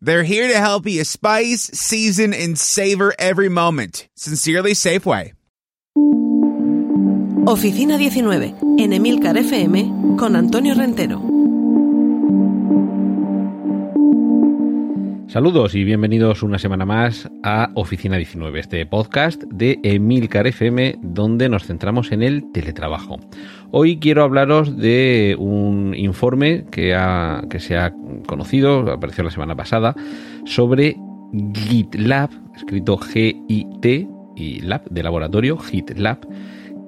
They're 0.00 0.22
here 0.22 0.48
to 0.48 0.58
help 0.58 0.86
you 0.86 1.04
spice, 1.04 1.62
season, 1.74 2.32
and 2.32 2.58
savor 2.58 3.14
every 3.18 3.48
moment. 3.48 4.08
Sincerely, 4.14 4.72
Safeway. 4.72 5.32
Oficina 7.46 7.96
19, 7.96 8.56
en 8.78 8.92
Emilcar 8.92 9.36
FM, 9.38 10.16
con 10.18 10.36
Antonio 10.36 10.74
Rentero. 10.74 11.37
Saludos 15.28 15.74
y 15.74 15.84
bienvenidos 15.84 16.42
una 16.42 16.58
semana 16.58 16.86
más 16.86 17.30
a 17.42 17.70
Oficina 17.74 18.16
19, 18.16 18.60
este 18.60 18.86
podcast 18.86 19.42
de 19.42 19.78
Emilcar 19.82 20.46
FM 20.46 21.00
donde 21.02 21.50
nos 21.50 21.66
centramos 21.66 22.12
en 22.12 22.22
el 22.22 22.50
teletrabajo. 22.50 23.20
Hoy 23.70 23.98
quiero 23.98 24.22
hablaros 24.22 24.78
de 24.78 25.36
un 25.38 25.94
informe 25.94 26.64
que, 26.70 26.94
ha, 26.94 27.42
que 27.50 27.60
se 27.60 27.76
ha 27.76 27.92
conocido, 28.26 28.90
apareció 28.90 29.22
la 29.22 29.30
semana 29.30 29.54
pasada, 29.54 29.94
sobre 30.46 30.96
GitLab, 31.54 32.30
escrito 32.56 32.96
G-I-T 32.96 34.08
y 34.34 34.60
Lab 34.60 34.88
de 34.88 35.02
laboratorio, 35.02 35.58
GitLab 35.58 36.26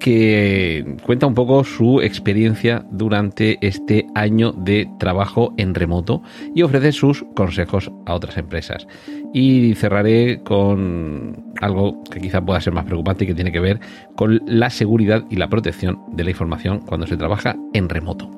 que 0.01 0.97
cuenta 1.05 1.27
un 1.27 1.35
poco 1.35 1.63
su 1.63 2.01
experiencia 2.01 2.85
durante 2.91 3.59
este 3.61 4.07
año 4.15 4.53
de 4.53 4.91
trabajo 4.99 5.55
en 5.59 5.75
remoto 5.75 6.23
y 6.55 6.63
ofrece 6.63 6.91
sus 6.91 7.25
consejos 7.37 7.93
a 8.07 8.15
otras 8.15 8.37
empresas. 8.39 8.89
Y 9.33 9.75
cerraré 9.75 10.43
con 10.43 11.53
algo 11.61 12.03
que 12.11 12.21
quizá 12.21 12.45
pueda 12.45 12.61
ser 12.61 12.73
más 12.73 12.87
preocupante 12.87 13.25
y 13.25 13.27
que 13.29 13.35
tiene 13.35 13.53
que 13.53 13.61
ver 13.61 13.79
con 14.17 14.41
la 14.47 14.71
seguridad 14.71 15.25
y 15.31 15.37
la 15.37 15.49
protección 15.49 16.01
de 16.13 16.25
la 16.25 16.31
información 16.31 16.81
cuando 16.81 17.07
se 17.07 17.17
trabaja 17.17 17.55
en 17.75 17.89
remoto. 17.89 18.29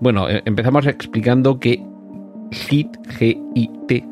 Bueno, 0.00 0.30
eh, 0.30 0.42
empezamos 0.44 0.86
explicando 0.86 1.58
que 1.58 1.82
HIT, 2.50 4.04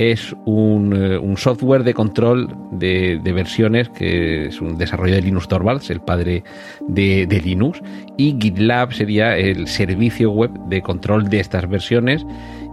es 0.00 0.34
un, 0.46 0.94
eh, 0.96 1.18
un, 1.18 1.36
software 1.36 1.84
de 1.84 1.92
control 1.92 2.56
de, 2.72 3.20
de, 3.22 3.32
versiones 3.32 3.90
que 3.90 4.46
es 4.46 4.62
un 4.62 4.78
desarrollo 4.78 5.14
de 5.14 5.20
Linus 5.20 5.46
Torvalds, 5.46 5.90
el 5.90 6.00
padre 6.00 6.42
de, 6.88 7.26
de, 7.26 7.40
Linux, 7.40 7.82
y 8.16 8.34
GitLab 8.40 8.94
sería 8.94 9.36
el 9.36 9.66
servicio 9.66 10.30
web 10.30 10.52
de 10.68 10.80
control 10.80 11.28
de 11.28 11.40
estas 11.40 11.68
versiones 11.68 12.24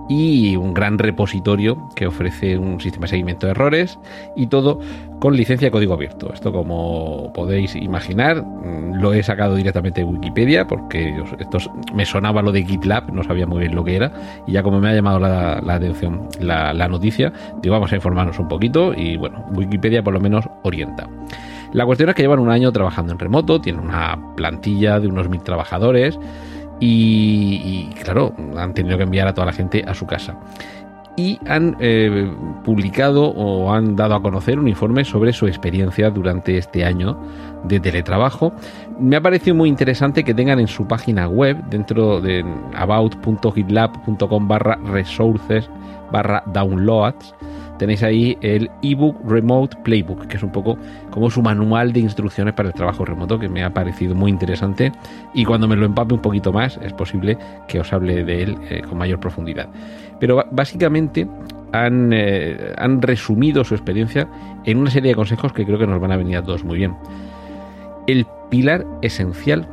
y 0.10 0.56
un 0.56 0.74
gran 0.74 0.98
repositorio 0.98 1.90
que 1.96 2.08
ofrece 2.08 2.58
un 2.58 2.80
sistema 2.80 3.04
de 3.04 3.10
seguimiento 3.10 3.46
de 3.46 3.52
errores 3.52 4.00
y 4.36 4.48
todo 4.48 4.80
con 5.20 5.36
licencia 5.36 5.68
de 5.68 5.72
código 5.72 5.94
abierto. 5.94 6.32
Esto 6.34 6.52
como 6.52 7.32
podéis 7.34 7.76
imaginar 7.76 8.44
mm, 8.44 9.02
lo 9.02 9.14
he 9.14 9.24
sacado 9.24 9.56
directamente 9.56 10.02
de 10.02 10.06
Wikipedia 10.06 10.68
porque 10.68 11.14
esto 11.40 11.58
me 11.94 12.06
sonaba 12.06 12.42
lo 12.42 12.52
de 12.52 12.64
GitLab, 12.64 13.12
no 13.12 13.24
sabía 13.24 13.48
muy 13.48 13.60
bien 13.60 13.76
lo 13.76 13.84
que 13.84 13.96
era 13.96 14.12
y 14.46 14.54
ya 14.54 14.64
como 14.64 14.80
me 14.80 14.90
ha 14.90 14.94
llamado 14.94 15.20
la, 15.20 15.58
atención 15.58 16.30
la, 16.40 16.74
la 16.74 16.88
noticia, 16.88 17.34
digo 17.62 17.74
vamos 17.74 17.92
a 17.92 17.96
informarnos 17.96 18.40
un 18.40 18.48
poquito 18.48 18.94
y 18.96 19.18
bueno, 19.18 19.46
Wikipedia 19.54 20.04
por 20.04 20.14
lo 20.14 20.20
menos 20.20 20.46
orienta. 20.64 21.08
La 21.74 21.86
cuestión 21.86 22.10
es 22.10 22.16
que 22.16 22.22
llevan 22.22 22.40
un 22.40 22.50
año 22.50 22.72
trabajando 22.72 23.12
en 23.12 23.20
remoto, 23.20 23.60
tienen 23.60 23.82
una 23.82 24.18
plantilla 24.36 25.00
de 25.00 25.08
unos 25.08 25.30
mil 25.30 25.42
trabajadores, 25.42 26.18
y, 26.80 27.90
claro, 28.04 28.34
han 28.56 28.74
tenido 28.74 28.98
que 28.98 29.04
enviar 29.04 29.28
a 29.28 29.34
toda 29.34 29.48
la 29.48 29.54
gente 29.54 29.84
a 29.88 29.94
su 29.94 30.06
casa. 30.06 30.36
Y 31.16 31.40
han 31.48 31.76
eh, 31.80 32.32
publicado 32.64 33.24
o 33.24 33.74
han 33.74 33.96
dado 33.96 34.14
a 34.14 34.22
conocer 34.22 34.60
un 34.60 34.68
informe 34.68 35.04
sobre 35.04 35.34
su 35.34 35.48
experiencia 35.48 36.12
durante 36.12 36.60
este 36.60 36.86
año 36.86 37.18
de 37.64 37.80
teletrabajo. 37.80 38.54
Me 39.00 39.16
ha 39.16 39.22
parecido 39.22 39.56
muy 39.56 39.68
interesante 39.68 40.24
que 40.24 40.36
tengan 40.36 40.60
en 40.60 40.68
su 40.68 40.88
página 40.88 41.28
web, 41.28 41.58
dentro 41.72 42.22
de 42.22 42.46
about.gitlab.com 42.76 44.48
barra 44.48 44.76
resources 44.76 45.68
barra 46.12 46.44
downloads, 46.46 47.34
tenéis 47.78 48.04
ahí 48.04 48.38
el 48.42 48.70
ebook 48.82 49.18
Remote 49.30 49.78
Playbook, 49.84 50.28
que 50.28 50.38
es 50.38 50.44
un 50.44 50.52
poco 50.52 50.78
como 51.12 51.30
su 51.30 51.42
manual 51.42 51.94
de 51.94 52.00
instrucciones 52.00 52.54
para 52.54 52.70
el 52.70 52.76
trabajo 52.76 53.06
remoto, 53.06 53.40
que 53.40 53.50
me 53.50 53.64
ha 53.64 53.74
parecido 53.74 54.16
muy 54.16 54.32
interesante. 54.32 54.92
Y 55.34 55.46
cuando 55.46 55.68
me 55.68 55.76
lo 55.76 55.86
empape 55.86 56.14
un 56.14 56.22
poquito 56.22 56.52
más, 56.52 56.80
es 56.84 56.94
posible 56.94 57.38
que 57.68 57.80
os 57.80 57.92
hable 57.94 58.24
de 58.24 58.44
él 58.44 58.58
eh, 58.70 58.82
con 58.82 58.98
mayor 58.98 59.20
profundidad. 59.20 59.70
Pero 60.20 60.44
básicamente 60.52 61.28
han, 61.72 62.12
eh, 62.14 62.74
han 62.78 63.02
resumido 63.02 63.64
su 63.64 63.76
experiencia 63.76 64.28
en 64.66 64.78
una 64.78 64.92
serie 64.92 65.10
de 65.10 65.16
consejos 65.16 65.54
que 65.54 65.66
creo 65.66 65.78
que 65.78 65.88
nos 65.88 66.02
van 66.02 66.12
a 66.12 66.18
venir 66.18 66.38
a 66.38 66.44
todos 66.44 66.64
muy 66.64 66.78
bien. 66.78 66.96
El 68.08 68.26
pilar 68.50 68.86
esencial 69.02 69.68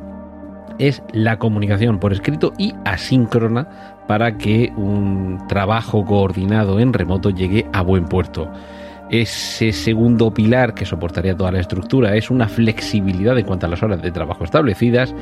es 0.78 1.02
la 1.12 1.38
comunicación 1.38 1.98
por 1.98 2.12
escrito 2.12 2.52
y 2.58 2.74
asíncrona 2.84 3.68
para 4.06 4.36
que 4.36 4.72
un 4.76 5.42
trabajo 5.48 6.04
coordinado 6.04 6.80
en 6.80 6.92
remoto 6.92 7.30
llegue 7.30 7.66
a 7.72 7.82
buen 7.82 8.04
puerto. 8.06 8.50
Ese 9.10 9.72
segundo 9.72 10.32
pilar 10.32 10.74
que 10.74 10.86
soportaría 10.86 11.36
toda 11.36 11.52
la 11.52 11.60
estructura 11.60 12.16
es 12.16 12.30
una 12.30 12.48
flexibilidad 12.48 13.38
en 13.38 13.44
cuanto 13.44 13.66
a 13.66 13.68
las 13.68 13.82
horas 13.82 14.02
de 14.02 14.10
trabajo 14.10 14.44
establecidas. 14.44 15.14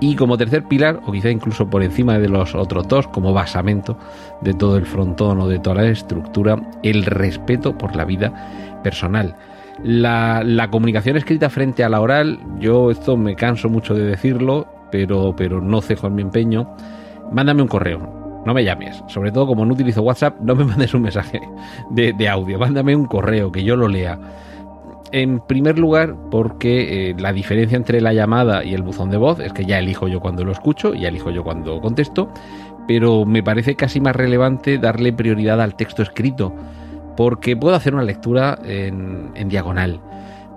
Y 0.00 0.16
como 0.16 0.36
tercer 0.36 0.64
pilar, 0.64 1.00
o 1.06 1.12
quizá 1.12 1.30
incluso 1.30 1.70
por 1.70 1.82
encima 1.82 2.18
de 2.18 2.28
los 2.28 2.54
otros 2.54 2.86
dos, 2.88 3.06
como 3.08 3.32
basamento 3.32 3.96
de 4.42 4.52
todo 4.52 4.76
el 4.76 4.84
frontón 4.84 5.40
o 5.40 5.48
de 5.48 5.60
toda 5.60 5.76
la 5.76 5.86
estructura, 5.86 6.60
el 6.82 7.04
respeto 7.04 7.78
por 7.78 7.94
la 7.94 8.04
vida 8.04 8.80
personal. 8.82 9.36
La, 9.82 10.42
la, 10.44 10.68
comunicación 10.68 11.16
escrita 11.16 11.48
frente 11.48 11.84
a 11.84 11.88
la 11.88 12.00
oral, 12.00 12.38
yo 12.58 12.90
esto 12.90 13.16
me 13.16 13.34
canso 13.34 13.68
mucho 13.68 13.94
de 13.94 14.04
decirlo, 14.04 14.68
pero, 14.94 15.34
pero 15.36 15.60
no 15.60 15.82
cejo 15.82 16.06
en 16.06 16.14
mi 16.14 16.22
empeño 16.22 16.68
mándame 17.32 17.62
un 17.62 17.66
correo. 17.66 17.98
No 18.46 18.54
me 18.54 18.62
llames. 18.62 19.02
Sobre 19.08 19.32
todo 19.32 19.48
como 19.48 19.66
no 19.66 19.74
utilizo 19.74 20.02
WhatsApp, 20.02 20.38
no 20.40 20.54
me 20.54 20.62
mandes 20.64 20.94
un 20.94 21.02
mensaje 21.02 21.40
de, 21.90 22.28
audio. 22.28 22.60
Mándame 22.60 22.94
un 22.94 23.06
correo 23.06 23.50
que 23.50 23.64
yo 23.64 23.74
lo 23.74 23.88
lea. 23.88 24.16
En 25.10 25.40
primer 25.40 25.80
lugar, 25.80 26.14
porque 26.30 27.10
eh, 27.10 27.14
la 27.18 27.32
diferencia 27.32 27.74
entre 27.74 28.00
la 28.00 28.12
llamada 28.12 28.64
y 28.64 28.72
el 28.72 28.82
buzón 28.82 29.10
de 29.10 29.16
voz 29.16 29.40
es 29.40 29.52
que 29.52 29.64
ya 29.64 29.80
elijo 29.80 30.06
yo 30.06 30.20
cuando 30.20 30.44
lo 30.44 30.52
escucho, 30.52 30.94
ya 30.94 31.08
elijo 31.08 31.30
yo 31.30 31.42
cuando 31.42 31.80
contesto, 31.80 32.30
pero 32.86 33.24
me 33.24 33.42
parece 33.42 33.74
casi 33.74 34.00
más 34.00 34.14
relevante 34.14 34.78
darle 34.78 35.12
prioridad 35.12 35.60
al 35.60 35.74
texto 35.74 36.02
escrito, 36.02 36.54
porque 37.16 37.56
puedo 37.56 37.74
hacer 37.74 37.94
una 37.94 38.04
lectura 38.04 38.60
en, 38.64 39.32
en 39.34 39.48
diagonal 39.48 40.00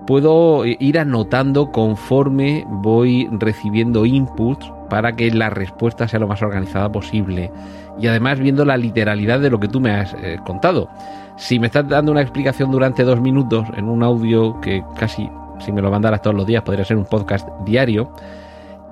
puedo 0.07 0.66
ir 0.66 0.97
anotando 0.97 1.72
conforme 1.72 2.66
voy 2.68 3.28
recibiendo 3.34 4.06
inputs 4.06 4.72
para 4.90 5.12
que 5.12 5.29
la 5.29 5.50
respuesta 5.50 6.07
sea 6.07 6.19
lo 6.19 6.28
más 6.28 6.41
organizada 6.41 6.90
posible. 6.91 7.51
Y 8.00 8.07
además 8.07 8.40
viendo 8.40 8.63
la 8.63 8.78
literalidad 8.78 9.40
de 9.40 9.50
lo 9.50 9.59
que 9.59 9.68
tú 9.68 9.79
me 9.79 9.91
has 9.91 10.16
eh, 10.16 10.40
contado. 10.45 10.90
Si 11.35 11.59
me 11.59 11.68
estás 11.68 11.88
dando 11.88 12.12
una 12.12 12.22
explicación 12.22 12.72
durante 12.72 13.03
dos 13.03 13.19
minutos 13.19 13.68
en 13.75 13.90
un 13.90 14.01
audio 14.01 14.59
que 14.62 14.84
casi, 14.97 15.29
si 15.59 15.72
me 15.72 15.81
lo 15.81 15.91
mandaras 15.91 16.22
todos 16.22 16.35
los 16.35 16.47
días, 16.47 16.63
podría 16.63 16.85
ser 16.85 16.97
un 16.97 17.06
podcast 17.06 17.47
diario, 17.66 18.12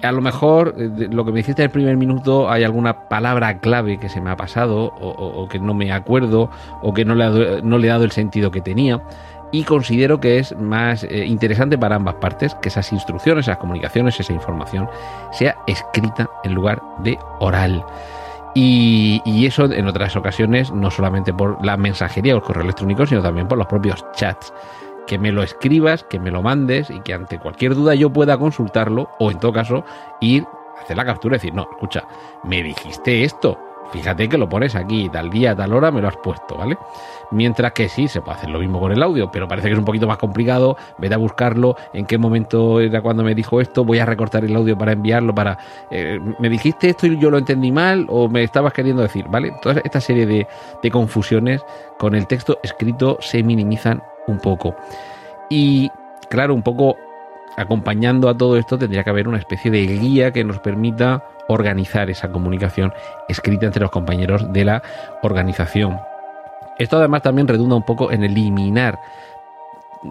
a 0.03 0.11
lo 0.11 0.21
mejor 0.21 0.75
eh, 0.77 1.07
lo 1.09 1.23
que 1.23 1.31
me 1.31 1.37
dijiste 1.37 1.61
en 1.61 1.67
el 1.67 1.71
primer 1.71 1.97
minuto 1.97 2.49
hay 2.49 2.63
alguna 2.63 3.07
palabra 3.07 3.59
clave 3.59 3.97
que 3.97 4.09
se 4.09 4.21
me 4.21 4.29
ha 4.29 4.35
pasado 4.35 4.93
o, 4.99 5.09
o 5.09 5.47
que 5.47 5.59
no 5.59 5.73
me 5.73 5.91
acuerdo 5.91 6.49
o 6.81 6.93
que 6.93 7.05
no 7.05 7.15
le, 7.15 7.61
no 7.61 7.77
le 7.77 7.87
he 7.87 7.89
dado 7.89 8.03
el 8.03 8.11
sentido 8.11 8.51
que 8.51 8.61
tenía 8.61 9.01
y 9.51 9.63
considero 9.63 10.19
que 10.19 10.39
es 10.39 10.55
más 10.57 11.03
eh, 11.03 11.25
interesante 11.25 11.77
para 11.77 11.95
ambas 11.95 12.15
partes 12.15 12.55
que 12.55 12.69
esas 12.69 12.91
instrucciones, 12.91 13.45
esas 13.45 13.57
comunicaciones, 13.57 14.19
esa 14.19 14.33
información 14.33 14.89
sea 15.31 15.57
escrita 15.67 16.29
en 16.43 16.53
lugar 16.53 16.81
de 16.99 17.17
oral. 17.39 17.83
Y, 18.53 19.21
y, 19.25 19.45
eso 19.45 19.65
en 19.65 19.87
otras 19.87 20.15
ocasiones, 20.15 20.71
no 20.71 20.89
solamente 20.89 21.33
por 21.33 21.63
la 21.65 21.75
mensajería 21.75 22.33
o 22.33 22.37
el 22.37 22.43
correo 22.43 22.63
electrónico, 22.63 23.05
sino 23.05 23.21
también 23.21 23.47
por 23.47 23.57
los 23.57 23.67
propios 23.67 24.05
chats. 24.13 24.53
Que 25.07 25.19
me 25.19 25.31
lo 25.31 25.43
escribas, 25.43 26.03
que 26.03 26.19
me 26.19 26.31
lo 26.31 26.41
mandes 26.41 26.89
y 26.89 27.01
que 27.01 27.13
ante 27.13 27.37
cualquier 27.37 27.75
duda 27.75 27.95
yo 27.95 28.11
pueda 28.11 28.37
consultarlo 28.37 29.09
o 29.19 29.29
en 29.29 29.39
todo 29.39 29.51
caso 29.53 29.83
ir 30.21 30.45
a 30.77 30.81
hacer 30.81 30.97
la 30.97 31.05
captura 31.05 31.35
y 31.35 31.37
decir, 31.37 31.53
no, 31.53 31.67
escucha, 31.69 32.05
me 32.43 32.63
dijiste 32.63 33.23
esto, 33.23 33.59
Fíjate 33.91 34.27
que 34.27 34.37
lo 34.37 34.49
pones 34.49 34.75
aquí, 34.75 35.09
tal 35.09 35.29
día, 35.29 35.55
tal 35.55 35.73
hora 35.73 35.91
me 35.91 36.01
lo 36.01 36.07
has 36.07 36.17
puesto, 36.17 36.57
¿vale? 36.57 36.77
Mientras 37.31 37.71
que 37.73 37.87
sí, 37.87 38.07
se 38.07 38.21
puede 38.21 38.37
hacer 38.37 38.49
lo 38.49 38.59
mismo 38.59 38.79
con 38.79 38.91
el 38.91 39.01
audio, 39.01 39.31
pero 39.31 39.47
parece 39.47 39.67
que 39.67 39.73
es 39.73 39.79
un 39.79 39.85
poquito 39.85 40.07
más 40.07 40.17
complicado. 40.17 40.77
Vete 40.97 41.13
a 41.15 41.17
buscarlo, 41.17 41.75
en 41.93 42.05
qué 42.05 42.17
momento 42.17 42.79
era 42.79 43.01
cuando 43.01 43.23
me 43.23 43.33
dijo 43.35 43.61
esto, 43.61 43.85
voy 43.85 43.99
a 43.99 44.05
recortar 44.05 44.43
el 44.43 44.55
audio 44.55 44.77
para 44.77 44.91
enviarlo, 44.91 45.33
para... 45.33 45.57
Eh, 45.91 46.19
¿Me 46.39 46.49
dijiste 46.49 46.89
esto 46.89 47.07
y 47.07 47.17
yo 47.17 47.29
lo 47.29 47.37
entendí 47.37 47.71
mal 47.71 48.05
o 48.09 48.27
me 48.27 48.43
estabas 48.43 48.73
queriendo 48.73 49.01
decir, 49.01 49.25
¿vale? 49.29 49.53
Toda 49.61 49.81
esta 49.83 50.01
serie 50.01 50.25
de, 50.25 50.47
de 50.81 50.91
confusiones 50.91 51.63
con 51.97 52.15
el 52.15 52.27
texto 52.27 52.59
escrito 52.63 53.17
se 53.21 53.43
minimizan 53.43 54.01
un 54.27 54.39
poco. 54.39 54.75
Y 55.49 55.89
claro, 56.29 56.53
un 56.53 56.63
poco 56.63 56.97
acompañando 57.57 58.27
a 58.29 58.37
todo 58.37 58.57
esto 58.57 58.77
tendría 58.77 59.03
que 59.03 59.09
haber 59.09 59.27
una 59.27 59.37
especie 59.37 59.71
de 59.71 59.85
guía 59.85 60.31
que 60.31 60.43
nos 60.43 60.59
permita 60.59 61.23
organizar 61.47 62.09
esa 62.09 62.31
comunicación 62.31 62.93
escrita 63.27 63.65
entre 63.65 63.81
los 63.81 63.91
compañeros 63.91 64.51
de 64.51 64.65
la 64.65 64.81
organización. 65.21 65.99
Esto 66.77 66.97
además 66.97 67.21
también 67.21 67.47
redunda 67.47 67.75
un 67.75 67.85
poco 67.85 68.11
en 68.11 68.23
eliminar, 68.23 68.99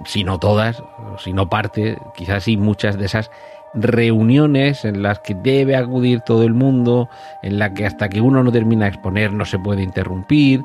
si 0.04 0.25
no 0.25 0.38
todas, 0.38 0.82
si 1.19 1.32
no 1.32 1.48
parte, 1.48 1.98
quizás 2.14 2.44
sí 2.44 2.56
muchas 2.56 2.96
de 2.98 3.06
esas 3.06 3.31
reuniones 3.75 4.84
en 4.84 5.02
las 5.02 5.19
que 5.19 5.34
debe 5.34 5.76
acudir 5.76 6.20
todo 6.20 6.44
el 6.44 6.54
mundo, 6.54 7.08
en 7.42 7.58
la 7.58 7.75
que 7.75 7.86
hasta 7.86 8.08
que 8.08 8.20
uno 8.20 8.42
no 8.42 8.52
termina 8.52 8.84
de 8.84 8.92
exponer 8.92 9.32
no 9.32 9.44
se 9.44 9.58
puede 9.58 9.82
interrumpir, 9.82 10.62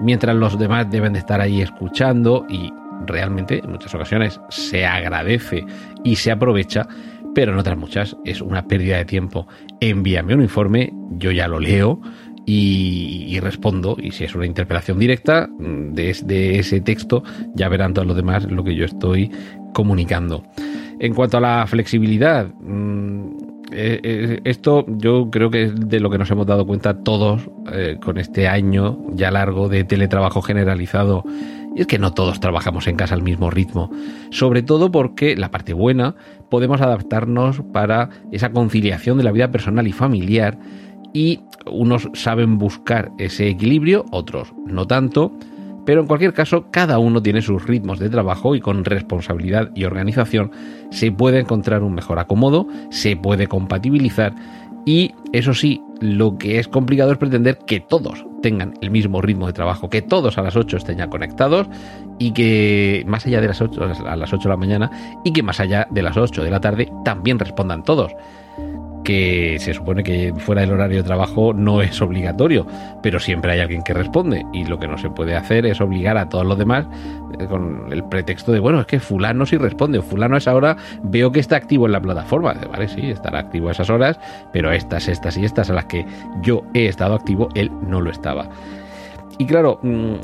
mientras 0.00 0.36
los 0.36 0.58
demás 0.58 0.90
deben 0.90 1.12
de 1.12 1.18
estar 1.18 1.40
ahí 1.40 1.60
escuchando 1.60 2.46
y 2.48 2.72
realmente 3.06 3.60
en 3.62 3.72
muchas 3.72 3.94
ocasiones 3.94 4.40
se 4.48 4.86
agradece 4.86 5.64
y 6.04 6.16
se 6.16 6.30
aprovecha, 6.30 6.86
pero 7.34 7.52
en 7.52 7.58
otras 7.58 7.78
muchas 7.78 8.16
es 8.24 8.40
una 8.40 8.66
pérdida 8.66 8.98
de 8.98 9.04
tiempo. 9.04 9.46
Envíame 9.80 10.34
un 10.34 10.42
informe, 10.42 10.92
yo 11.12 11.30
ya 11.30 11.48
lo 11.48 11.60
leo 11.60 12.00
y, 12.44 13.38
respondo, 13.40 13.96
y 14.00 14.10
si 14.10 14.24
es 14.24 14.34
una 14.34 14.46
interpelación 14.46 14.98
directa 14.98 15.48
de, 15.58 16.16
de 16.24 16.58
ese 16.58 16.80
texto, 16.80 17.22
ya 17.54 17.68
verán 17.68 17.94
todos 17.94 18.06
los 18.06 18.16
demás 18.16 18.50
lo 18.50 18.64
que 18.64 18.74
yo 18.74 18.84
estoy 18.84 19.30
comunicando. 19.72 20.44
En 20.98 21.14
cuanto 21.14 21.38
a 21.38 21.40
la 21.40 21.66
flexibilidad, 21.66 22.52
mm, 22.60 23.52
eh, 23.74 24.00
eh, 24.02 24.40
esto 24.44 24.84
yo 24.86 25.30
creo 25.30 25.50
que 25.50 25.64
es 25.64 25.88
de 25.88 25.98
lo 25.98 26.10
que 26.10 26.18
nos 26.18 26.30
hemos 26.30 26.46
dado 26.46 26.66
cuenta 26.66 27.02
todos 27.02 27.48
eh, 27.72 27.96
con 28.04 28.18
este 28.18 28.46
año 28.46 28.98
ya 29.14 29.30
largo 29.30 29.68
de 29.68 29.84
teletrabajo 29.84 30.42
generalizado 30.42 31.24
y 31.74 31.82
es 31.82 31.86
que 31.86 31.98
no 31.98 32.12
todos 32.12 32.40
trabajamos 32.40 32.86
en 32.86 32.96
casa 32.96 33.14
al 33.14 33.22
mismo 33.22 33.50
ritmo. 33.50 33.90
Sobre 34.30 34.62
todo 34.62 34.90
porque, 34.90 35.36
la 35.36 35.50
parte 35.50 35.72
buena, 35.72 36.14
podemos 36.50 36.80
adaptarnos 36.80 37.62
para 37.72 38.10
esa 38.30 38.52
conciliación 38.52 39.18
de 39.18 39.24
la 39.24 39.32
vida 39.32 39.50
personal 39.50 39.86
y 39.86 39.92
familiar. 39.92 40.58
Y 41.14 41.40
unos 41.66 42.08
saben 42.14 42.58
buscar 42.58 43.12
ese 43.18 43.48
equilibrio, 43.48 44.04
otros 44.10 44.52
no 44.66 44.86
tanto. 44.86 45.32
Pero 45.84 46.00
en 46.00 46.06
cualquier 46.06 46.32
caso, 46.32 46.66
cada 46.70 46.98
uno 46.98 47.22
tiene 47.22 47.42
sus 47.42 47.66
ritmos 47.66 47.98
de 47.98 48.08
trabajo 48.08 48.54
y 48.54 48.60
con 48.60 48.84
responsabilidad 48.84 49.72
y 49.74 49.84
organización 49.84 50.52
se 50.90 51.10
puede 51.10 51.40
encontrar 51.40 51.82
un 51.82 51.94
mejor 51.94 52.20
acomodo, 52.20 52.68
se 52.90 53.16
puede 53.16 53.48
compatibilizar 53.48 54.34
y 54.84 55.14
eso 55.32 55.54
sí, 55.54 55.82
lo 56.00 56.36
que 56.36 56.58
es 56.58 56.68
complicado 56.68 57.12
es 57.12 57.18
pretender 57.18 57.58
que 57.58 57.80
todos 57.80 58.24
tengan 58.42 58.74
el 58.80 58.90
mismo 58.90 59.22
ritmo 59.22 59.46
de 59.46 59.52
trabajo, 59.52 59.88
que 59.88 60.02
todos 60.02 60.36
a 60.36 60.42
las 60.42 60.56
8 60.56 60.76
estén 60.76 60.98
ya 60.98 61.08
conectados 61.08 61.68
y 62.18 62.32
que 62.32 63.04
más 63.06 63.24
allá 63.24 63.40
de 63.40 63.48
las 63.48 63.60
8 63.60 63.80
a 64.06 64.16
las 64.16 64.32
8 64.32 64.42
de 64.42 64.48
la 64.48 64.56
mañana 64.56 64.90
y 65.24 65.32
que 65.32 65.42
más 65.42 65.60
allá 65.60 65.86
de 65.90 66.02
las 66.02 66.16
8 66.16 66.42
de 66.42 66.50
la 66.50 66.60
tarde 66.60 66.90
también 67.04 67.38
respondan 67.38 67.84
todos 67.84 68.12
que 69.02 69.56
se 69.58 69.74
supone 69.74 70.02
que 70.02 70.32
fuera 70.38 70.62
del 70.62 70.72
horario 70.72 70.98
de 70.98 71.02
trabajo 71.02 71.52
no 71.52 71.82
es 71.82 72.00
obligatorio, 72.00 72.66
pero 73.02 73.20
siempre 73.20 73.52
hay 73.52 73.60
alguien 73.60 73.82
que 73.82 73.94
responde 73.94 74.44
y 74.52 74.64
lo 74.64 74.78
que 74.78 74.88
no 74.88 74.98
se 74.98 75.10
puede 75.10 75.34
hacer 75.34 75.66
es 75.66 75.80
obligar 75.80 76.16
a 76.16 76.28
todos 76.28 76.46
los 76.46 76.58
demás 76.58 76.86
eh, 77.38 77.46
con 77.46 77.92
el 77.92 78.04
pretexto 78.04 78.52
de, 78.52 78.60
bueno, 78.60 78.80
es 78.80 78.86
que 78.86 79.00
fulano 79.00 79.46
sí 79.46 79.56
responde, 79.56 80.02
fulano 80.02 80.36
es 80.36 80.48
ahora, 80.48 80.76
veo 81.02 81.32
que 81.32 81.40
está 81.40 81.56
activo 81.56 81.86
en 81.86 81.92
la 81.92 82.00
plataforma, 82.00 82.54
vale, 82.70 82.88
sí, 82.88 83.10
estará 83.10 83.40
activo 83.40 83.68
a 83.68 83.72
esas 83.72 83.90
horas, 83.90 84.18
pero 84.52 84.72
estas, 84.72 85.08
estas 85.08 85.36
y 85.36 85.44
estas 85.44 85.70
a 85.70 85.74
las 85.74 85.86
que 85.86 86.06
yo 86.42 86.62
he 86.74 86.86
estado 86.86 87.14
activo, 87.14 87.48
él 87.54 87.70
no 87.82 88.00
lo 88.00 88.10
estaba. 88.10 88.48
Y 89.42 89.44
claro, 89.44 89.80
mm, 89.82 90.14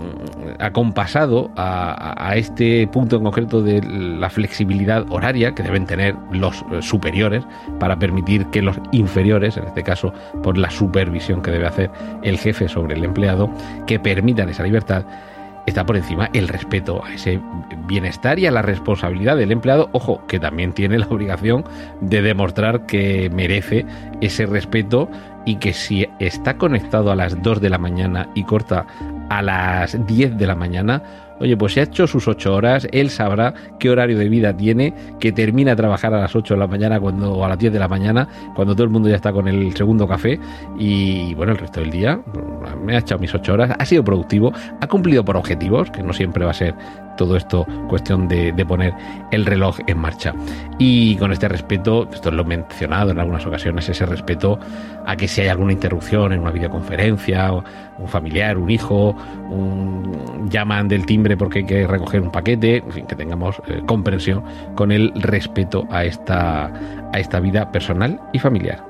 acompasado 0.60 1.50
a, 1.56 2.14
a, 2.30 2.36
este 2.36 2.86
punto 2.86 3.16
en 3.16 3.24
concreto 3.24 3.60
de 3.60 3.82
la 3.82 4.30
flexibilidad 4.30 5.04
horaria 5.10 5.56
que 5.56 5.64
deben 5.64 5.86
tener 5.86 6.14
los 6.30 6.64
eh, 6.70 6.80
superiores 6.82 7.44
para 7.80 7.98
permitir 7.98 8.46
que 8.46 8.62
los 8.62 8.78
inferiores, 8.92 9.56
en 9.56 9.64
este 9.64 9.82
caso 9.82 10.12
por 10.44 10.56
la 10.56 10.70
supervisión 10.70 11.42
que 11.42 11.50
debe 11.50 11.66
hacer 11.66 11.90
el 12.22 12.38
jefe 12.38 12.68
sobre 12.68 12.94
el 12.94 13.02
empleado, 13.02 13.50
que 13.88 13.98
permitan 13.98 14.50
esa 14.50 14.62
libertad, 14.62 15.04
está 15.66 15.84
por 15.84 15.96
encima 15.96 16.30
el 16.32 16.46
respeto 16.46 17.04
a 17.04 17.12
ese 17.12 17.40
bienestar 17.88 18.38
y 18.38 18.46
a 18.46 18.52
la 18.52 18.62
responsabilidad 18.62 19.36
del 19.36 19.50
empleado, 19.50 19.88
ojo, 19.90 20.24
que 20.28 20.38
también 20.38 20.72
tiene 20.72 20.96
la 20.96 21.06
obligación 21.08 21.64
de 22.00 22.22
demostrar 22.22 22.86
que 22.86 23.30
merece 23.34 23.84
ese 24.20 24.46
respeto 24.46 25.08
y 25.48 25.56
que 25.56 25.72
si 25.72 26.06
está 26.18 26.58
conectado 26.58 27.10
a 27.10 27.16
las 27.16 27.42
2 27.42 27.62
de 27.62 27.70
la 27.70 27.78
mañana 27.78 28.28
y 28.34 28.44
corta 28.44 28.84
a 29.30 29.40
las 29.40 30.06
10 30.06 30.36
de 30.36 30.46
la 30.46 30.54
mañana, 30.54 31.02
Oye, 31.40 31.56
pues 31.56 31.74
si 31.74 31.80
ha 31.80 31.84
hecho 31.84 32.06
sus 32.06 32.26
ocho 32.28 32.54
horas, 32.54 32.88
él 32.92 33.10
sabrá 33.10 33.54
qué 33.78 33.90
horario 33.90 34.18
de 34.18 34.28
vida 34.28 34.56
tiene, 34.56 34.92
que 35.20 35.32
termina 35.32 35.72
a 35.72 35.76
trabajar 35.76 36.12
a 36.14 36.20
las 36.20 36.34
8 36.34 36.54
de 36.54 36.60
la 36.60 36.66
mañana 36.66 36.98
cuando, 37.00 37.32
o 37.32 37.44
a 37.44 37.48
las 37.48 37.58
10 37.58 37.72
de 37.72 37.78
la 37.78 37.88
mañana, 37.88 38.28
cuando 38.54 38.74
todo 38.74 38.84
el 38.84 38.90
mundo 38.90 39.08
ya 39.08 39.16
está 39.16 39.32
con 39.32 39.46
el 39.48 39.74
segundo 39.76 40.06
café. 40.06 40.38
Y 40.78 41.34
bueno, 41.34 41.52
el 41.52 41.58
resto 41.58 41.80
del 41.80 41.90
día 41.90 42.20
me 42.84 42.96
ha 42.96 42.98
echado 42.98 43.20
mis 43.20 43.34
ocho 43.34 43.52
horas, 43.52 43.74
ha 43.78 43.84
sido 43.84 44.04
productivo, 44.04 44.52
ha 44.80 44.86
cumplido 44.86 45.24
por 45.24 45.36
objetivos, 45.36 45.90
que 45.90 46.02
no 46.02 46.12
siempre 46.12 46.44
va 46.44 46.50
a 46.50 46.54
ser 46.54 46.74
todo 47.18 47.36
esto 47.36 47.66
cuestión 47.88 48.28
de, 48.28 48.54
poner 48.66 48.94
el 49.32 49.44
reloj 49.44 49.78
en 49.86 49.98
marcha. 49.98 50.32
Y 50.78 51.16
con 51.16 51.32
este 51.32 51.48
respeto, 51.48 52.08
esto 52.12 52.30
lo 52.30 52.42
he 52.42 52.46
mencionado 52.46 53.10
en 53.10 53.18
algunas 53.18 53.44
ocasiones, 53.44 53.88
ese 53.88 54.06
respeto 54.06 54.58
a 55.04 55.16
que 55.16 55.26
si 55.28 55.42
hay 55.42 55.48
alguna 55.48 55.72
interrupción 55.72 56.32
en 56.32 56.40
una 56.40 56.50
videoconferencia, 56.50 57.52
un 57.52 58.08
familiar, 58.08 58.56
un 58.56 58.70
hijo, 58.70 59.16
un 59.50 60.48
llaman 60.48 60.88
del 60.88 61.04
timbre 61.04 61.27
porque 61.36 61.60
hay 61.60 61.66
que 61.66 61.86
recoger 61.86 62.20
un 62.20 62.30
paquete, 62.30 62.78
en 62.78 62.92
fin, 62.92 63.06
que 63.06 63.16
tengamos 63.16 63.60
eh, 63.68 63.82
comprensión 63.86 64.42
con 64.74 64.92
el 64.92 65.12
respeto 65.16 65.86
a 65.90 66.04
esta, 66.04 66.66
a 67.12 67.18
esta 67.18 67.40
vida 67.40 67.70
personal 67.70 68.20
y 68.32 68.38
familiar. 68.38 68.84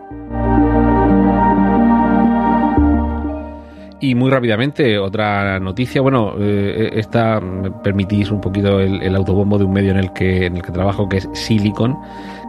Y 4.00 4.14
muy 4.14 4.30
rápidamente, 4.30 4.96
otra 4.96 5.58
noticia. 5.58 6.00
Bueno, 6.00 6.34
eh, 6.38 6.90
esta 6.94 7.40
me 7.40 7.70
permitís 7.70 8.30
un 8.30 8.40
poquito 8.40 8.78
el, 8.78 9.14
autobombo 9.16 9.58
de 9.58 9.64
un 9.64 9.72
medio 9.72 9.90
en 9.90 9.96
el 9.96 10.12
que 10.12 10.46
en 10.46 10.56
el 10.56 10.62
que 10.62 10.70
trabajo, 10.70 11.08
que 11.08 11.16
es 11.16 11.28
Silicon, 11.32 11.98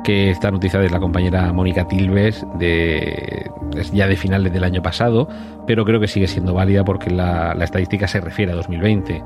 que 0.04 0.30
esta 0.30 0.52
noticia 0.52 0.80
de 0.80 0.92
la 0.92 1.00
compañera 1.00 1.52
Mónica 1.52 1.88
Tilves 1.88 2.46
de 2.60 3.50
ya 3.92 4.08
de 4.08 4.16
finales 4.16 4.54
del 4.54 4.64
año 4.64 4.84
pasado, 4.84 5.28
pero 5.66 5.86
creo 5.86 6.00
que 6.00 6.08
sigue 6.08 6.28
siendo 6.28 6.54
válida 6.54 6.84
porque 6.84 7.10
la, 7.10 7.56
la 7.56 7.64
estadística 7.64 8.08
se 8.08 8.22
refiere 8.22 8.52
a 8.52 8.56
2020. 8.56 9.24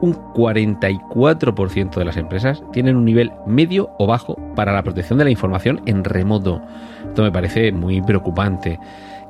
Un 0.00 0.14
44% 0.14 1.94
de 1.96 2.04
las 2.04 2.16
empresas 2.16 2.62
tienen 2.72 2.96
un 2.96 3.04
nivel 3.04 3.32
medio 3.46 3.90
o 3.98 4.06
bajo 4.06 4.36
para 4.54 4.72
la 4.72 4.82
protección 4.82 5.18
de 5.18 5.24
la 5.24 5.30
información 5.30 5.80
en 5.86 6.04
remoto. 6.04 6.62
Esto 7.04 7.22
me 7.22 7.32
parece 7.32 7.72
muy 7.72 8.00
preocupante. 8.00 8.78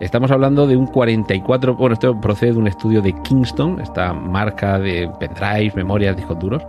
Estamos 0.00 0.31
hablando 0.31 0.66
de 0.66 0.76
un 0.76 0.87
44, 0.87 1.75
bueno, 1.75 1.95
esto 1.95 2.21
procede 2.21 2.52
de 2.52 2.59
un 2.59 2.69
estudio 2.69 3.02
de 3.02 3.14
Kingston, 3.23 3.81
esta 3.81 4.12
marca 4.12 4.78
de 4.78 5.11
pendrives, 5.19 5.75
memorias, 5.75 6.16
discos 6.16 6.38
duros, 6.38 6.62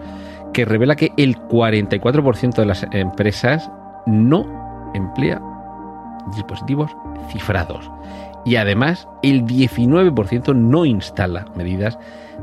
que 0.54 0.66
revela 0.66 0.96
que 0.96 1.12
el 1.18 1.38
44% 1.38 2.56
de 2.56 2.66
las 2.66 2.88
empresas 2.92 3.70
no 4.08 4.92
emplea 4.96 5.42
dispositivos 6.36 6.96
cifrados. 7.30 7.90
Y 8.46 8.56
además, 8.56 9.08
el 9.22 9.46
19% 9.46 10.56
no 10.56 10.86
instala 10.86 11.46
medidas 11.56 11.98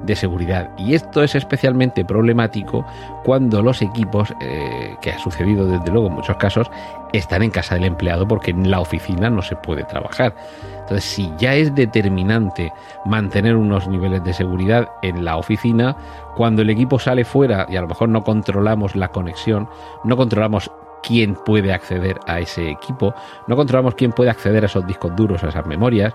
de 0.04 0.14
seguridad. 0.14 0.70
Y 0.76 0.94
esto 0.94 1.22
es 1.22 1.34
especialmente 1.34 2.04
problemático 2.04 2.84
cuando 3.24 3.62
los 3.62 3.82
equipos, 3.82 4.32
eh, 4.40 4.94
que 5.00 5.12
ha 5.12 5.18
sucedido 5.18 5.66
desde 5.66 5.90
luego 5.90 6.08
en 6.08 6.14
muchos 6.14 6.36
casos, 6.36 6.70
están 7.12 7.42
en 7.42 7.50
casa 7.50 7.76
del 7.76 7.84
empleado 7.84 8.28
porque 8.28 8.50
en 8.50 8.70
la 8.70 8.80
oficina 8.80 9.30
no 9.30 9.42
se 9.42 9.56
puede 9.56 9.84
trabajar. 9.84 10.34
Entonces, 10.80 11.04
si 11.04 11.32
ya 11.38 11.54
es 11.54 11.74
determinante 11.74 12.72
mantener 13.04 13.56
unos 13.56 13.88
niveles 13.88 14.22
de 14.22 14.34
seguridad 14.34 14.90
en 15.02 15.24
la 15.24 15.36
oficina, 15.36 15.96
cuando 16.36 16.62
el 16.62 16.70
equipo 16.70 16.98
sale 16.98 17.24
fuera 17.24 17.66
y 17.68 17.76
a 17.76 17.80
lo 17.80 17.88
mejor 17.88 18.08
no 18.08 18.22
controlamos 18.22 18.94
la 18.94 19.08
conexión, 19.08 19.68
no 20.04 20.16
controlamos 20.16 20.70
quién 21.06 21.34
puede 21.36 21.72
acceder 21.72 22.18
a 22.26 22.40
ese 22.40 22.68
equipo, 22.68 23.14
no 23.46 23.54
controlamos 23.54 23.94
quién 23.94 24.10
puede 24.12 24.30
acceder 24.30 24.64
a 24.64 24.66
esos 24.66 24.86
discos 24.86 25.14
duros, 25.14 25.44
a 25.44 25.48
esas 25.48 25.66
memorias, 25.66 26.12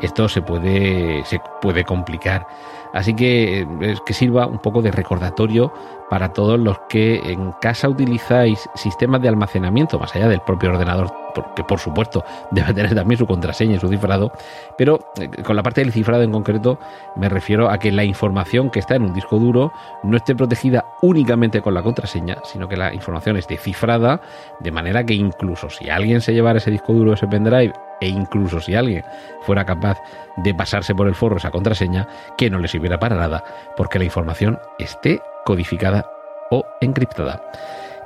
esto 0.00 0.28
se 0.28 0.42
puede, 0.42 1.24
se 1.24 1.40
puede 1.60 1.84
complicar. 1.84 2.46
Así 2.92 3.14
que 3.14 3.66
es 3.80 4.00
que 4.00 4.14
sirva 4.14 4.46
un 4.46 4.58
poco 4.58 4.80
de 4.80 4.90
recordatorio 4.90 5.72
para 6.08 6.32
todos 6.32 6.58
los 6.58 6.78
que 6.88 7.16
en 7.16 7.52
casa 7.60 7.88
utilizáis 7.88 8.68
sistemas 8.74 9.20
de 9.20 9.28
almacenamiento 9.28 9.98
más 9.98 10.14
allá 10.16 10.28
del 10.28 10.40
propio 10.40 10.70
ordenador, 10.70 11.12
porque 11.34 11.62
por 11.64 11.78
supuesto 11.78 12.24
debe 12.50 12.72
tener 12.72 12.94
también 12.94 13.18
su 13.18 13.26
contraseña 13.26 13.76
y 13.76 13.80
su 13.80 13.88
cifrado, 13.88 14.32
pero 14.76 14.98
eh, 15.20 15.28
con 15.42 15.54
la 15.54 15.62
parte 15.62 15.82
del 15.82 15.92
cifrado 15.92 16.22
en 16.22 16.32
concreto 16.32 16.78
me 17.16 17.28
refiero 17.28 17.70
a 17.70 17.78
que 17.78 17.92
la 17.92 18.04
información 18.04 18.70
que 18.70 18.78
está 18.78 18.96
en 18.96 19.02
un 19.02 19.12
disco 19.12 19.38
duro 19.38 19.72
no 20.02 20.16
esté 20.16 20.34
protegida 20.34 20.86
únicamente 21.02 21.60
con 21.60 21.74
la 21.74 21.82
contraseña, 21.82 22.38
sino 22.44 22.68
que 22.68 22.76
la 22.76 22.94
información 22.94 23.36
esté 23.36 23.58
cifrada 23.58 24.20
de 24.60 24.70
manera 24.70 25.04
que 25.04 25.14
incluso 25.14 25.68
si 25.68 25.90
alguien 25.90 26.20
se 26.22 26.32
llevara 26.32 26.58
ese 26.58 26.70
disco 26.70 26.94
duro, 26.94 27.12
ese 27.12 27.26
pendrive, 27.26 27.74
e 28.00 28.08
incluso 28.08 28.60
si 28.60 28.74
alguien 28.74 29.04
fuera 29.42 29.64
capaz 29.64 29.98
de 30.36 30.54
pasarse 30.54 30.94
por 30.94 31.08
el 31.08 31.14
forro 31.14 31.38
esa 31.38 31.50
contraseña, 31.50 32.06
que 32.36 32.50
no 32.50 32.58
le 32.58 32.68
sirviera 32.68 32.98
para 32.98 33.16
nada, 33.16 33.44
porque 33.76 33.98
la 33.98 34.04
información 34.04 34.58
esté 34.78 35.20
codificada 35.44 36.06
o 36.50 36.64
encriptada. 36.80 37.42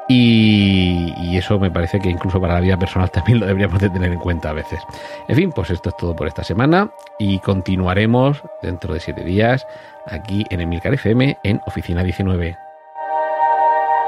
Y, 0.08 1.14
y, 1.16 1.38
eso 1.38 1.58
me 1.58 1.70
parece 1.70 2.00
que 2.00 2.10
incluso 2.10 2.40
para 2.40 2.54
la 2.54 2.60
vida 2.60 2.76
personal 2.76 3.10
también 3.10 3.38
lo 3.38 3.46
deberíamos 3.46 3.80
de 3.80 3.88
tener 3.88 4.12
en 4.12 4.18
cuenta 4.18 4.50
a 4.50 4.52
veces. 4.52 4.80
En 5.28 5.36
fin, 5.36 5.52
pues 5.52 5.70
esto 5.70 5.90
es 5.90 5.96
todo 5.96 6.14
por 6.14 6.26
esta 6.26 6.42
semana 6.42 6.90
y 7.18 7.38
continuaremos 7.38 8.42
dentro 8.62 8.94
de 8.94 9.00
siete 9.00 9.24
días 9.24 9.66
aquí 10.06 10.44
en 10.50 10.60
Emilcar 10.60 10.94
FM 10.94 11.38
en 11.44 11.60
Oficina 11.66 12.02
19. 12.02 12.56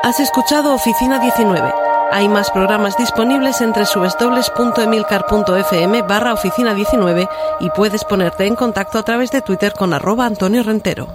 Has 0.03 0.21
escuchado 0.21 0.75
Oficina 0.75 1.19
19. 1.19 1.84
Hay 2.15 2.29
más 2.29 2.51
programas 2.53 2.97
disponibles 2.97 3.61
entre 3.61 3.83
www.emilcar.fm 3.93 6.03
barra 6.03 6.33
oficina 6.33 6.73
19 6.73 7.29
y 7.59 7.71
puedes 7.71 8.05
ponerte 8.05 8.47
en 8.47 8.55
contacto 8.55 9.01
a 9.01 9.03
través 9.03 9.33
de 9.33 9.41
Twitter 9.41 9.73
con 9.77 9.93
arroba 9.93 10.25
Antonio 10.25 10.63
Rentero. 10.63 11.09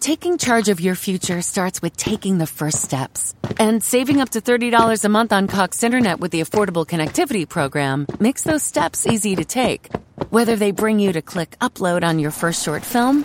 Taking 0.00 0.38
charge 0.38 0.68
of 0.68 0.80
your 0.80 0.96
future 0.96 1.40
starts 1.40 1.80
with 1.80 1.96
taking 1.96 2.38
the 2.38 2.46
first 2.48 2.82
steps. 2.82 3.34
And 3.60 3.84
saving 3.84 4.20
up 4.20 4.30
to 4.30 4.40
$30 4.40 5.04
a 5.04 5.08
month 5.08 5.32
on 5.32 5.46
Cox 5.46 5.84
Internet 5.84 6.18
with 6.18 6.32
the 6.32 6.40
Affordable 6.40 6.84
Connectivity 6.84 7.48
Program 7.48 8.08
makes 8.18 8.42
those 8.42 8.64
steps 8.64 9.06
easy 9.06 9.36
to 9.36 9.44
take. 9.44 9.90
Whether 10.30 10.56
they 10.56 10.72
bring 10.72 11.00
you 11.00 11.12
to 11.12 11.22
click 11.22 11.56
upload 11.60 12.04
on 12.04 12.18
your 12.18 12.30
first 12.30 12.62
short 12.62 12.84
film 12.84 13.24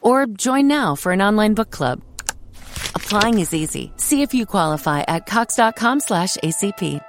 or 0.00 0.26
join 0.26 0.66
now 0.68 0.94
for 0.94 1.12
an 1.12 1.20
online 1.20 1.54
book 1.54 1.70
club. 1.70 2.02
Applying 2.94 3.38
is 3.40 3.52
easy. 3.52 3.92
See 3.96 4.22
if 4.22 4.32
you 4.32 4.46
qualify 4.46 5.00
at 5.02 5.26
cox.com 5.26 6.00
slash 6.00 6.36
ACP. 6.36 7.00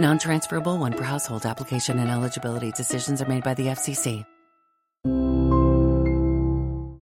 Non-transferable 0.00 0.78
one 0.78 0.92
per 0.92 1.04
household 1.04 1.44
application 1.46 1.98
and 1.98 2.10
eligibility 2.10 2.72
decisions 2.72 3.20
are 3.20 3.28
made 3.28 3.42
by 3.42 3.54
the 3.54 3.66
FCC. 3.66 4.24